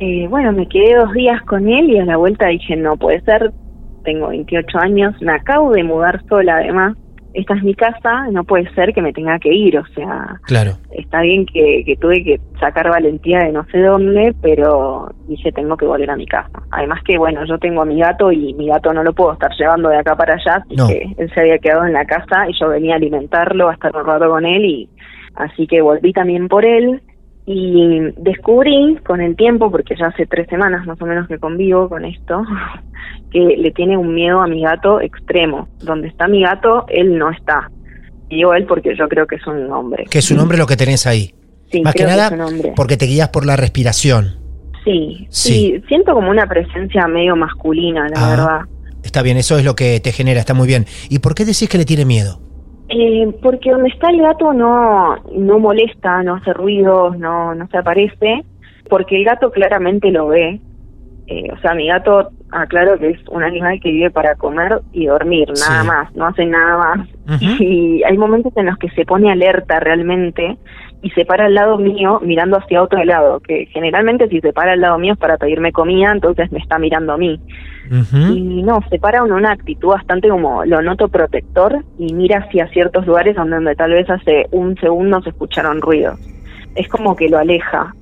[0.00, 3.20] Eh, bueno, me quedé dos días con él y a la vuelta dije, no puede
[3.20, 3.52] ser,
[4.06, 6.96] tengo 28 años, me acabo de mudar sola además,
[7.34, 10.70] esta es mi casa, no puede ser que me tenga que ir, o sea, Claro.
[10.92, 15.76] está bien que, que tuve que sacar valentía de no sé dónde, pero dije tengo
[15.76, 16.62] que volver a mi casa.
[16.70, 19.50] Además que bueno, yo tengo a mi gato y mi gato no lo puedo estar
[19.58, 20.88] llevando de acá para allá, así No.
[20.88, 23.94] que él se había quedado en la casa y yo venía a alimentarlo, a estar
[23.94, 24.88] un rato con él y
[25.34, 27.02] así que volví también por él
[27.48, 31.88] y descubrí con el tiempo, porque ya hace tres semanas más o menos que convivo
[31.88, 32.42] con esto,
[33.30, 35.68] que le tiene un miedo a mi gato extremo.
[35.78, 37.70] Donde está mi gato, él no está.
[38.28, 40.04] Y digo él porque yo creo que es un hombre.
[40.10, 41.32] Que es un hombre lo que tenés ahí.
[41.70, 42.30] Sí, Más que nada
[42.74, 44.36] porque te guías por la respiración.
[44.84, 45.52] Sí, Sí.
[45.52, 48.30] sí, siento como una presencia medio masculina, la Ah.
[48.30, 48.60] verdad.
[49.02, 50.86] Está bien, eso es lo que te genera, está muy bien.
[51.08, 52.40] ¿Y por qué decís que le tiene miedo?
[52.88, 57.78] Eh, porque donde está el gato no, no molesta, no hace ruidos, no, no se
[57.78, 58.44] aparece,
[58.88, 60.60] porque el gato claramente lo ve.
[61.28, 65.06] Eh, o sea, mi gato, aclaro que es un animal que vive para comer y
[65.06, 65.86] dormir, nada Sí.
[65.88, 67.40] más, no hace nada más.
[67.40, 70.56] Y hay momentos en los que se pone alerta realmente
[71.02, 74.72] y se para al lado mío mirando hacia otro lado, que generalmente si se para
[74.72, 77.38] al lado mío es para pedirme comida, entonces me está mirando a mí.
[78.12, 82.66] Y no, se para con una actitud bastante como lo noto protector y mira hacia
[82.68, 86.18] ciertos lugares donde, tal vez hace un segundo se escucharon ruidos.
[86.74, 87.94] Es como que lo aleja.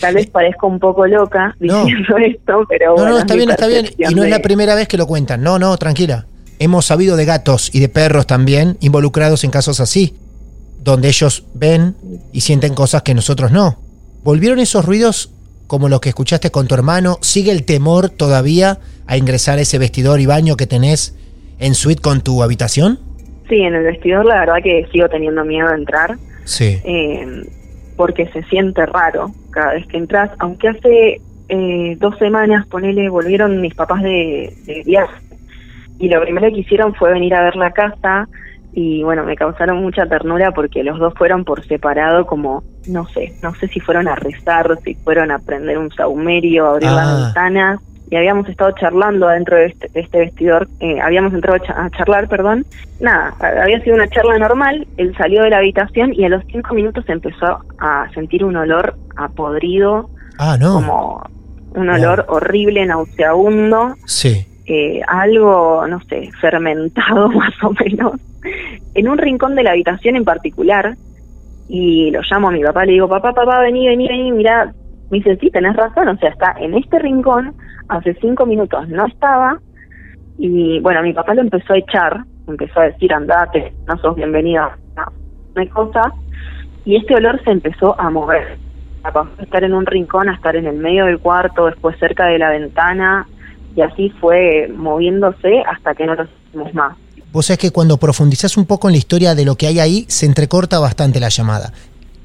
[0.00, 1.84] Tal vez parezco un poco loca No.
[1.84, 3.08] diciendo esto, pero No, bueno.
[3.10, 3.86] no, es está bien, está bien.
[3.98, 5.42] Y no es la primera vez que lo cuentan.
[5.42, 6.26] No, no, tranquila.
[6.58, 10.14] Hemos sabido de gatos y de perros también involucrados en casos así,
[10.86, 11.96] donde ellos ven
[12.32, 13.76] y sienten cosas que nosotros no.
[14.22, 15.32] ¿Volvieron esos ruidos
[15.66, 17.18] como los que escuchaste con tu hermano?
[17.22, 21.18] ¿Sigue el temor todavía a ingresar a ese vestidor y baño que tenés
[21.58, 23.00] en suite con tu habitación?
[23.48, 26.16] Sí, en el vestidor la verdad que sigo teniendo miedo de entrar.
[26.44, 26.78] Sí.
[26.84, 27.44] eh,
[27.96, 33.60] porque se siente raro cada vez que entras, aunque hace eh, dos semanas, ponele, volvieron
[33.60, 35.16] mis papás de, de viaje
[35.98, 38.28] y lo primero que hicieron fue venir a ver la casa
[38.78, 43.32] y bueno, me causaron mucha ternura porque los dos fueron por separado como, no sé,
[43.42, 46.94] no sé si fueron a rezar, si fueron a prender un saumerio, a abrir Ah.
[46.94, 51.58] las ventanas y habíamos estado charlando adentro de este, de este vestidor, eh, habíamos entrado
[51.74, 52.66] a charlar, perdón,
[53.00, 56.74] nada, había sido una charla normal, él salió de la habitación y a los cinco
[56.74, 60.74] minutos empezó a sentir un olor a podrido, Ah, no.
[60.74, 61.22] como
[61.74, 64.46] un olor horrible, nauseabundo, Sí.
[64.66, 68.14] Eh, algo, no sé, fermentado más o menos,
[68.94, 70.96] en un rincón de la habitación en particular,
[71.68, 74.72] y lo llamo a mi papá, le digo, papá, papá, vení, vení, vení, mira,
[75.10, 77.54] me dice, sí, tenés razón, o sea, está en este rincón,
[77.88, 79.58] hace cinco minutos no estaba,
[80.38, 84.76] y bueno, mi papá lo empezó a echar, empezó a decir, andate, no sos bienvenida,
[84.96, 85.04] no,
[85.54, 86.12] no hay cosa,
[86.84, 88.58] y este olor se empezó a mover,
[89.02, 91.96] a pasar de estar en un rincón a estar en el medio del cuarto, después
[91.98, 93.26] cerca de la ventana,
[93.76, 96.96] y así fue moviéndose hasta que no lo hicimos más.
[97.32, 100.06] Vos sabés que cuando profundizás un poco en la historia de lo que hay ahí,
[100.08, 101.72] se entrecorta bastante la llamada.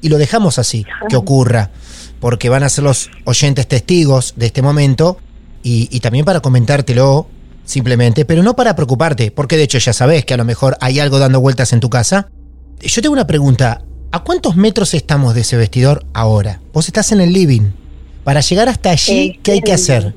[0.00, 1.70] Y lo dejamos así, que ocurra,
[2.18, 5.18] porque van a ser los oyentes testigos de este momento
[5.62, 7.26] y, y también para comentártelo
[7.64, 10.98] simplemente, pero no para preocuparte, porque de hecho ya sabés que a lo mejor hay
[10.98, 12.28] algo dando vueltas en tu casa.
[12.80, 16.60] Yo tengo una pregunta, ¿a cuántos metros estamos de ese vestidor ahora?
[16.72, 17.70] Vos estás en el living.
[18.24, 20.14] Para llegar hasta allí, Eh, ¿qué hay que hacer?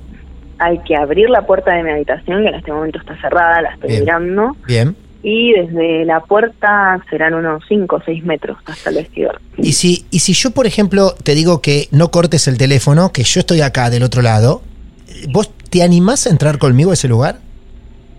[0.59, 3.69] Hay que abrir la puerta de mi habitación, que en este momento está cerrada, la
[3.73, 4.01] estoy Bien.
[4.01, 4.95] mirando, Bien.
[5.21, 9.41] y desde la puerta serán unos 5 o 6 metros hasta el vestidor.
[9.57, 13.23] Y si, y si yo, por ejemplo, te digo que no cortes el teléfono, que
[13.23, 14.61] yo estoy acá del otro lado,
[15.29, 17.39] ¿vos te animás a entrar conmigo a ese lugar?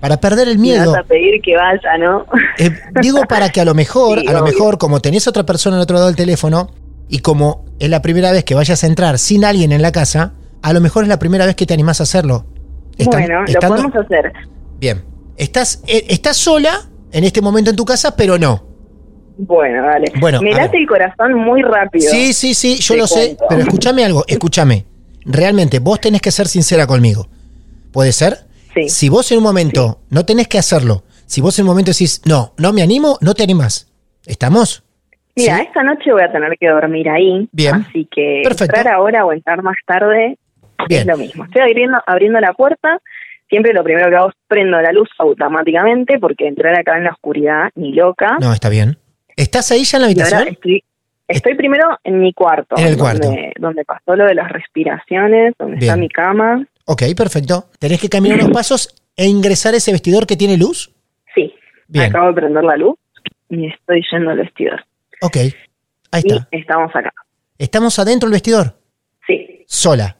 [0.00, 0.92] Para perder el Me miedo.
[0.92, 2.26] vas a pedir que vaya, ¿no?
[2.58, 2.70] Eh,
[3.00, 4.52] digo para que a lo mejor, Sí, a lo obvio.
[4.52, 6.70] mejor, como tenés otra persona al otro lado del teléfono,
[7.08, 10.32] y como es la primera vez que vayas a entrar sin alguien en la casa,
[10.66, 12.44] a lo mejor es la primera vez que te animás a hacerlo.
[13.04, 14.32] Bueno, lo podemos hacer.
[14.80, 15.04] Bien.
[15.36, 16.80] Estás, eh, estás sola
[17.12, 18.66] en este momento en tu casa, pero no.
[19.38, 20.10] Bueno, dale.
[20.18, 22.10] Bueno, Me late el corazón muy rápido.
[22.10, 24.86] Sí, sí, sí, yo lo sé, pero escúchame algo, escúchame.
[25.24, 27.28] Realmente, vos tenés que ser sincera conmigo.
[27.92, 28.36] ¿Puede ser?
[28.74, 28.88] Sí.
[28.88, 32.22] Si vos en un momento no tenés que hacerlo, si vos en un momento decís,
[32.24, 33.92] no, no me animo, no te animás.
[34.26, 34.82] ¿Estamos?
[35.36, 35.62] Mira, ¿Sí?
[35.68, 37.48] esta noche voy a tener que dormir ahí.
[37.52, 37.86] Bien.
[37.88, 38.76] Así que Perfecto.
[38.76, 40.38] entrar ahora o entrar más tarde
[40.88, 41.00] Bien.
[41.02, 41.44] es lo mismo.
[41.44, 43.00] Estoy abriendo, abriendo la puerta.
[43.48, 47.10] Siempre lo primero que hago es prendo la luz automáticamente porque entrar acá en la
[47.12, 48.36] oscuridad ni loca.
[48.40, 48.98] No, está bien.
[49.36, 50.48] ¿Estás ahí ya en la y habitación?
[50.48, 50.84] estoy,
[51.28, 52.76] estoy primero en mi cuarto.
[52.78, 53.28] En el cuarto.
[53.28, 56.66] Donde, donde pasó lo de las respiraciones, donde está mi cama.
[56.86, 57.66] Ok, perfecto.
[57.78, 60.92] ¿Tenés que caminar unos pasos e ingresar a ese vestidor que tiene luz?
[61.34, 61.54] Sí.
[61.88, 62.06] Bien.
[62.06, 62.96] Acabo de prender la luz
[63.48, 64.84] y estoy yendo al vestidor.
[65.22, 66.48] Ok, ahí Y está.
[66.50, 67.12] estamos acá.
[67.58, 68.74] ¿Estamos adentro del vestidor?
[69.26, 70.16] Sí, Sola.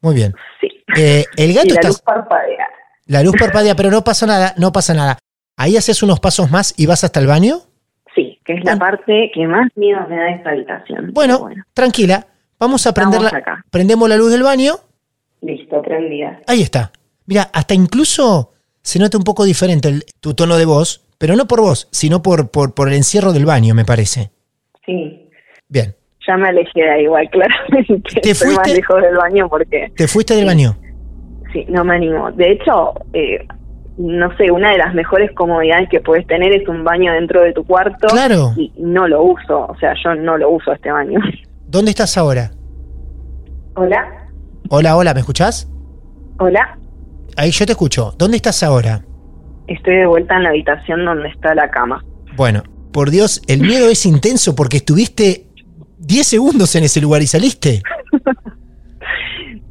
[0.00, 0.34] Muy bien.
[0.60, 0.68] sí.
[0.96, 1.88] Eh, el gato y la está...
[1.88, 2.66] luz parpadea.
[3.06, 5.18] La luz parpadea, pero no pasa nada, no pasa nada.
[5.56, 7.58] Ahí haces unos pasos más y vas hasta el baño.
[8.14, 8.78] Sí, que es Bueno.
[8.78, 11.10] la parte que más miedo me da de esta habitación.
[11.12, 12.26] Bueno, tranquila.
[12.58, 13.64] Vamos a prender Estamos la, acá.
[13.70, 14.74] prendemos la luz del baño.
[15.42, 16.40] listo, prendida.
[16.46, 16.90] Ahí está.
[17.26, 21.46] Mira, hasta incluso se nota un poco diferente el- tu tono de voz, pero no
[21.46, 24.30] por vos, sino por, por, por el encierro del baño, me parece.
[24.86, 25.28] Sí,
[25.68, 25.94] Bien.
[26.28, 28.20] Ya me alejé de ahí igual, claramente.
[28.20, 28.74] ¿Te Estoy más fuiste?
[28.80, 30.76] lejos del baño porque, ¿Te fuiste del baño?
[31.52, 32.30] sí, no me animo.
[32.32, 33.44] De hecho, eh,
[33.96, 37.52] no sé, una de las mejores comodidades que puedes tener es un baño dentro de
[37.52, 38.06] tu cuarto.
[38.08, 38.52] Claro.
[38.56, 41.18] Y no lo uso, o sea, yo no lo uso este baño.
[41.66, 42.50] ¿Dónde estás ahora?
[43.74, 44.06] Hola,
[44.70, 45.68] Hola, hola, ¿me escuchás?
[46.38, 46.78] hola.
[47.36, 48.12] Ahí yo te escucho.
[48.18, 49.02] ¿Dónde estás ahora?
[49.66, 52.04] Estoy de vuelta en la habitación donde está la cama.
[52.36, 52.62] Bueno,
[52.92, 55.46] por Dios, el miedo es intenso porque estuviste
[55.98, 57.82] 10 segundos en ese lugar y saliste.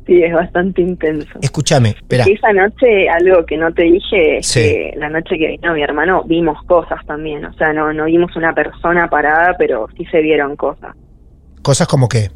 [0.06, 1.38] Sí, es bastante intenso.
[1.42, 2.24] Escúchame, espera.
[2.26, 4.62] Esa noche, algo que no te dije, es Sí.
[4.62, 7.44] que la noche que vino mi hermano vimos cosas también.
[7.44, 10.96] O sea, no, no vimos una persona parada, pero sí se vieron cosas.
[11.62, 12.30] Cosas como que.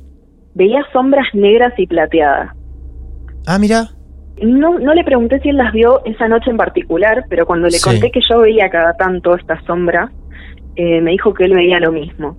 [0.54, 2.50] Veía sombras negras y plateadas.
[3.48, 3.88] Ah, mira.
[4.42, 7.78] No, no le pregunté si él las vio esa noche en particular, pero cuando le
[7.78, 7.84] Sí.
[7.90, 10.12] conté que yo veía cada tanto estas sombras,
[10.76, 12.38] eh, me dijo que él veía lo mismo.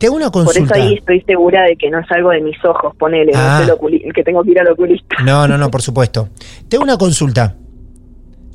[0.00, 0.74] Te hago una Por eso consulta.
[0.74, 3.64] ahí estoy segura de que no es algo de mis ojos, ponele, Ah.
[3.68, 5.16] no sé el que tengo que ir al oculista.
[5.24, 6.30] No, no, no, por supuesto.
[6.68, 7.56] Te hago una consulta.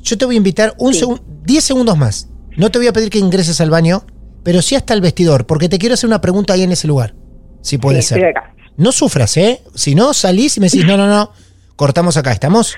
[0.02, 1.00] Yo te voy a invitar un Sí.
[1.00, 2.28] segun- 10 segundos más.
[2.56, 4.04] No te voy a pedir que ingreses al baño,
[4.42, 7.14] pero sí hasta el vestidor, porque te quiero hacer una pregunta ahí en ese lugar.
[7.62, 8.18] Si puede Sí, ser.
[8.18, 8.52] estoy acá.
[8.76, 9.62] No sufras, ¿eh?
[9.74, 11.30] Si no, salís y me decís, no, no, no,
[11.76, 12.74] cortamos acá, ¿estamos?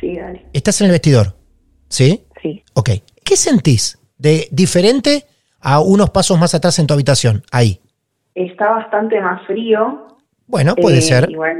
[0.00, 0.46] Sí, dale.
[0.52, 1.36] Estás en el vestidor,
[1.88, 2.24] ¿sí?
[2.42, 2.62] Sí.
[2.74, 2.90] Ok.
[3.24, 5.26] ¿Qué sentís de diferente
[5.60, 7.42] a unos pasos más atrás en tu habitación?
[7.52, 7.80] Ahí.
[8.34, 10.06] Está bastante más frío.
[10.46, 11.30] Bueno, puede Eh, ser.
[11.30, 11.56] Igual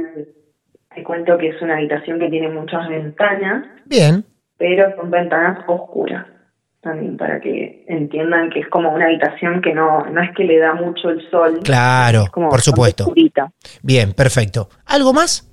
[0.95, 4.25] te cuento que es una habitación que tiene muchas ventanas, Bien.
[4.57, 6.25] pero son ventanas oscuras.
[6.81, 10.57] También para que entiendan que es como una habitación que no, no es que le
[10.59, 11.59] da mucho el sol.
[11.63, 13.03] Claro, como por supuesto.
[13.03, 13.51] oscurita.
[13.83, 14.69] Bien, perfecto.
[14.85, 15.45] ¿Algo más?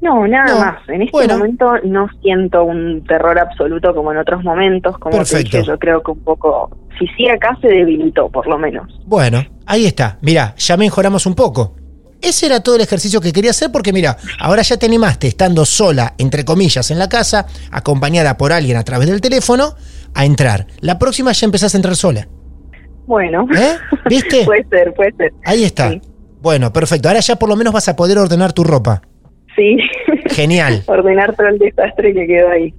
[0.00, 0.88] No, nada No, más.
[0.88, 1.36] En este bueno.
[1.36, 4.96] momento no siento un terror absoluto como en otros momentos.
[4.98, 5.50] Como Perfecto.
[5.50, 8.88] te dije, yo creo que un poco, si sí acá se debilitó, por lo menos.
[9.06, 10.18] Bueno, ahí está.
[10.20, 11.74] Mira, ya mejoramos un poco.
[12.20, 15.64] Ese era todo el ejercicio que quería hacer porque mira, ahora ya te animaste estando
[15.64, 19.74] sola, entre comillas, en la casa, acompañada por alguien a través del teléfono,
[20.14, 20.66] a entrar.
[20.80, 22.26] La próxima ya empezás a entrar sola.
[23.06, 23.76] Bueno, ¿Eh?
[24.08, 24.44] ¿Viste?
[24.44, 25.32] puede ser, puede ser.
[25.44, 25.90] Ahí está.
[25.90, 26.00] Sí.
[26.40, 27.08] Bueno, perfecto.
[27.08, 29.02] Ahora ya por lo menos vas a poder ordenar tu ropa.
[29.56, 29.76] Sí.
[30.26, 30.82] Genial.
[30.86, 32.74] Ordenar todo el desastre que quedó ahí.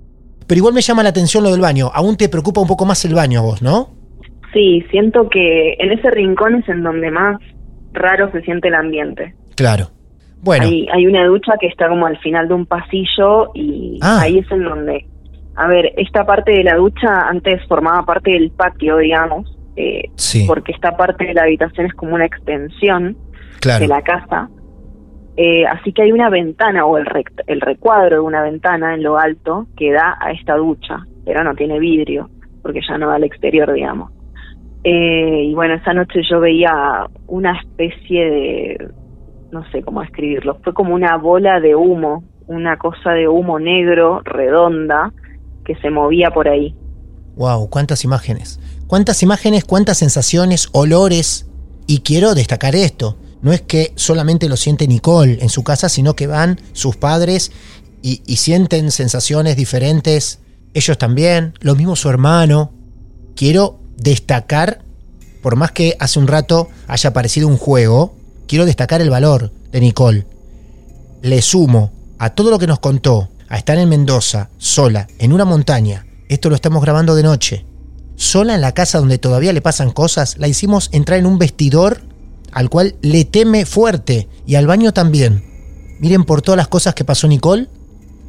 [0.48, 1.92] Pero igual me llama la atención lo del baño.
[1.94, 3.99] Aún te preocupa un poco más el baño a vos, ¿no?
[4.54, 7.38] Sí, siento que en ese rincón es en donde más
[7.94, 9.34] raro se siente el ambiente.
[9.56, 9.88] Claro.
[10.42, 14.22] Bueno, Hay, hay una ducha que está como al final de un pasillo y Ah.
[14.22, 15.06] ahí es en donde...
[15.56, 20.46] A ver, esta parte de la ducha antes formaba parte del patio, digamos, eh, sí,
[20.48, 23.18] porque esta parte de la habitación es como una extensión
[23.60, 23.82] claro.
[23.82, 24.50] de la casa.
[25.36, 29.04] Eh, así que hay una ventana o el, rect- el recuadro de una ventana en
[29.04, 32.30] lo alto que da a esta ducha, pero no tiene vidrio,
[32.62, 34.12] porque ya no da al exterior, digamos.
[34.84, 38.90] Eh, y bueno, esa noche yo veía una especie de,
[39.52, 44.22] no sé cómo escribirlo, fue como una bola de humo, una cosa de humo negro,
[44.24, 45.12] redonda,
[45.66, 46.76] que se movía por ahí.
[47.36, 48.60] Wow, cuántas imágenes.
[48.88, 51.48] Cuántas imágenes, cuántas sensaciones, olores.
[51.86, 53.18] Y quiero destacar esto.
[53.42, 57.52] No es que solamente lo siente Nicole en su casa, sino que van sus padres
[58.02, 60.42] y, y sienten sensaciones diferentes.
[60.74, 61.54] Ellos también.
[61.62, 62.72] Lo mismo su hermano.
[63.36, 64.82] Quiero destacar,
[65.42, 68.16] por más que hace un rato haya parecido un juego,
[68.48, 70.26] quiero destacar el valor de Nicole.
[71.22, 75.46] Le sumo a todo lo que nos contó, a estar en Mendoza, sola, en una
[75.46, 76.06] montaña.
[76.28, 77.66] Esto lo estamos grabando de noche.
[78.16, 82.02] Sola en la casa donde todavía le pasan cosas, la hicimos entrar en un vestidor
[82.52, 85.44] al cual le teme fuerte y al baño también.
[86.00, 87.68] Miren por todas las cosas que pasó Nicole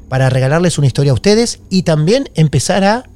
[0.08, 3.08] para regalarles una historia a ustedes y también empezar a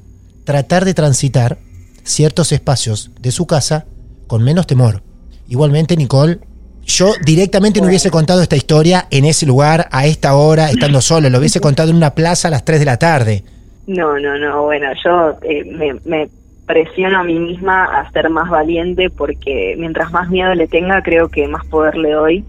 [0.44, 1.58] tratar de transitar
[2.04, 3.86] ciertos espacios de su casa
[4.26, 5.02] con menos temor.
[5.48, 6.38] Igualmente, Nicole,
[6.86, 11.30] yo directamente no hubiese contado esta historia en ese lugar, a esta hora, estando solo.
[11.30, 13.44] Lo hubiese contado en una plaza a las 3 de la tarde.
[13.86, 16.28] No, no, no, bueno, yo eh, me, me
[16.66, 21.28] presiono a mí misma a ser más valiente porque mientras más miedo le tenga, creo
[21.28, 22.44] que más poder le doy.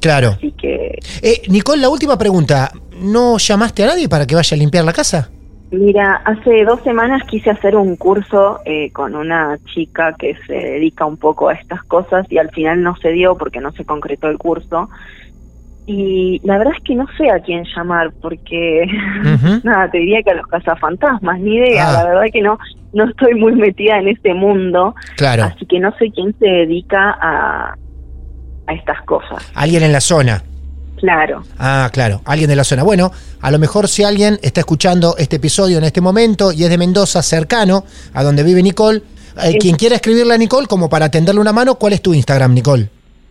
[0.00, 0.30] Claro.
[0.36, 2.72] Así que, Eh, Nicole, la última pregunta.
[3.00, 5.30] ¿No llamaste a nadie para que vaya a limpiar la casa?
[5.70, 11.04] Mira, hace dos semanas quise hacer un curso eh, con una chica que se dedica
[11.06, 14.28] un poco a estas cosas y al final no se dio porque no se concretó
[14.28, 14.88] el curso.
[15.86, 18.86] Y la verdad es que no sé a quién llamar porque,
[19.64, 21.92] nada, te diría que a los cazafantasmas, ni idea, Ah.
[21.92, 22.58] la verdad que no,
[22.92, 24.94] no estoy muy metida en este mundo.
[25.16, 25.44] Claro.
[25.44, 27.74] Así que no sé quién se dedica a,
[28.66, 29.50] a estas cosas.
[29.54, 30.42] Alguien en la zona.
[31.00, 31.42] Claro.
[31.58, 32.82] Ah, claro, alguien de la zona.
[32.82, 33.10] Bueno,
[33.40, 36.76] a lo mejor si alguien está escuchando este episodio en este momento y es de
[36.76, 39.02] Mendoza, cercano a donde vive Nicole,
[39.42, 42.52] eh, quien quiera escribirle a Nicole como para tenderle una mano, ¿cuál es tu Instagram,
[42.52, 42.90] Nicole?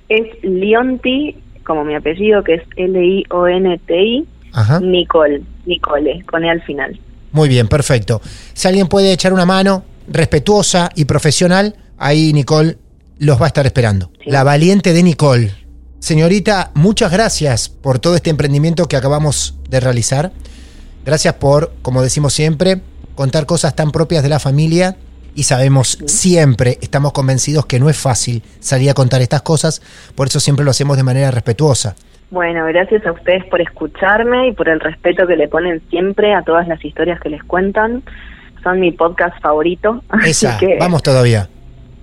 [0.10, 4.80] Es Lionti, como mi apellido, que es L-I-O-N-T-I, Ajá.
[4.80, 7.00] Nicole, Nicole, con E al final.
[7.32, 8.20] Muy bien, perfecto.
[8.54, 12.78] Si alguien puede echar una mano respetuosa y profesional, ahí Nicole
[13.20, 14.10] los va a estar esperando.
[14.24, 14.32] Sí.
[14.32, 15.52] La valiente de Nicole.
[16.00, 20.32] Señorita, muchas gracias por todo este emprendimiento que acabamos de realizar.
[21.06, 22.82] Gracias por, como decimos siempre,
[23.16, 24.96] contar cosas tan propias de la familia
[25.36, 29.82] y sabemos siempre, estamos convencidos que no es fácil salir a contar estas cosas,
[30.16, 31.96] por eso siempre lo hacemos de manera respetuosa.
[32.32, 36.44] Bueno, gracias a ustedes por escucharme y por el respeto que le ponen siempre a
[36.44, 38.04] todas las historias que les cuentan.
[38.63, 40.04] Son mi podcast favorito.
[40.10, 41.50] Así que, vamos todavía.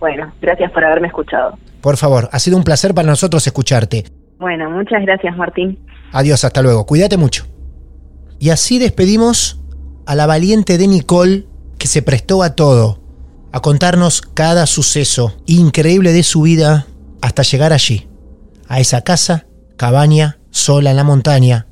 [0.01, 1.57] Bueno, gracias por haberme escuchado.
[1.87, 4.07] Por favor, ha sido un placer para nosotros escucharte.
[4.41, 5.79] Bueno, muchas gracias, Martín.
[6.11, 6.85] Adiós, hasta luego.
[6.85, 7.47] Cuídate mucho.
[8.41, 9.61] Y así despedimos
[10.05, 11.47] a la valiente de Nicole
[11.79, 12.99] que se prestó a todo,
[13.53, 16.89] a contarnos cada suceso increíble de su vida
[17.21, 18.09] hasta llegar allí,
[18.67, 21.69] a esa casa, cabaña, sola en la montaña,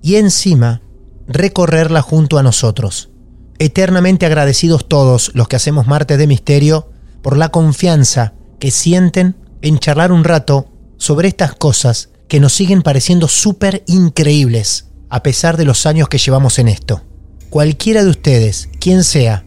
[0.00, 0.80] y encima
[1.26, 3.10] recorrerla junto a nosotros.
[3.58, 6.90] Eternamente agradecidos todos los que hacemos Martes de Misterio
[7.20, 12.82] por la confianza que sienten en charlar un rato sobre estas cosas que nos siguen
[12.82, 17.02] pareciendo súper increíbles a pesar de los años que llevamos en esto.
[17.50, 19.44] Cualquiera de ustedes, quien sea,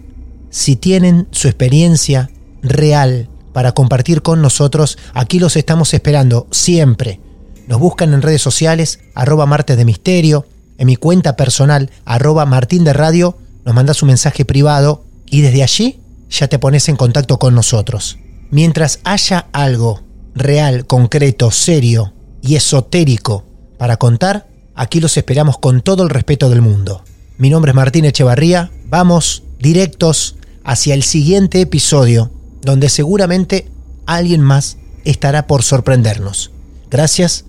[0.50, 2.32] si tienen su experiencia
[2.64, 7.20] real para compartir con nosotros, aquí los estamos esperando siempre.
[7.68, 10.48] Nos buscan en redes sociales, arroba martes de misterio,
[10.78, 15.62] en mi cuenta personal, arroba martín de radio, nos mandas un mensaje privado y desde
[15.62, 16.00] allí
[16.30, 18.18] ya te pones en contacto con nosotros.
[18.52, 20.02] Mientras haya algo
[20.36, 23.46] real, concreto, serio y esotérico
[23.78, 27.04] para contar, aquí los esperamos con todo el respeto del mundo.
[27.38, 30.36] Mi nombre es Martín Echevarría, vamos directos
[30.66, 32.30] hacia el siguiente episodio,
[32.62, 33.72] donde seguramente
[34.06, 36.52] alguien más estará por sorprendernos.
[36.90, 37.46] Gracias,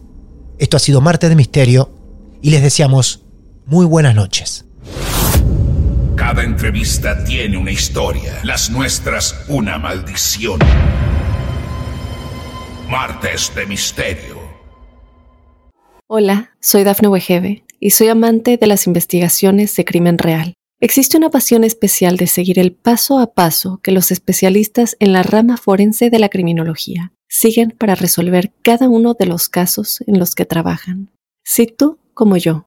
[0.59, 1.91] esto ha sido Marte de Misterio
[2.41, 3.23] y les deseamos
[3.67, 4.67] muy buenas noches.
[6.17, 10.61] Cada entrevista tiene una historia, las nuestras una maldición.
[12.89, 14.43] Martes de Misterio.
[16.07, 20.53] Hola, soy Dafne Wegebe y soy amante de las investigaciones de crimen real.
[20.81, 25.23] Existe una pasión especial de seguir el paso a paso que los especialistas en la
[25.23, 30.35] rama forense de la criminología siguen para resolver cada uno de los casos en los
[30.35, 31.11] que trabajan.
[31.43, 32.67] Si tú, como yo,